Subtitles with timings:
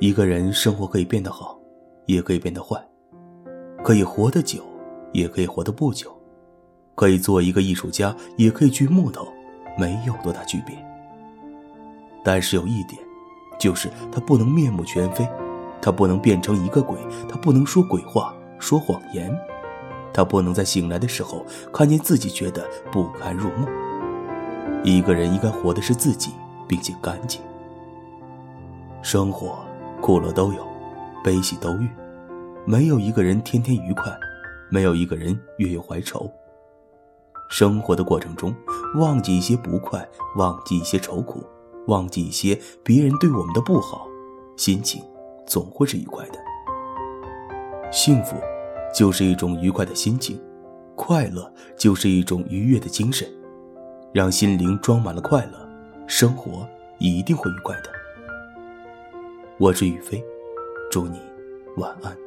[0.00, 1.58] 一个人生活可以变得好，
[2.06, 2.76] 也可以变得坏，
[3.82, 4.62] 可以活得久，
[5.12, 6.12] 也可以活得不久，
[6.94, 9.26] 可以做一个艺术家，也可以锯木头，
[9.78, 10.76] 没有多大区别。
[12.24, 13.00] 但是有一点，
[13.58, 15.26] 就是他不能面目全非，
[15.80, 16.98] 他不能变成一个鬼，
[17.28, 19.34] 他不能说鬼话、说谎言，
[20.12, 23.66] 他不能在醒来的时候看见自己觉得不堪入目。
[24.82, 26.32] 一个人应该活的是自己，
[26.66, 27.40] 并且干净。
[29.00, 29.63] 生活
[30.04, 30.62] 苦乐都有，
[31.24, 31.88] 悲喜都遇，
[32.66, 34.14] 没有一个人天天愉快，
[34.68, 36.30] 没有一个人月月怀愁。
[37.48, 38.54] 生活的过程中，
[38.96, 41.42] 忘记一些不快，忘记一些愁苦。
[41.86, 44.06] 忘记一些别人对我们的不好，
[44.58, 45.02] 心情
[45.46, 46.34] 总会是愉快的。
[47.90, 48.36] 幸福
[48.94, 50.38] 就是一种愉快的心情，
[50.94, 53.26] 快乐就是一种愉悦的精神。
[54.12, 55.66] 让心灵装满了快乐，
[56.06, 57.88] 生活一定会愉快的。
[59.56, 60.22] 我是宇飞，
[60.90, 61.20] 祝你
[61.76, 62.23] 晚安。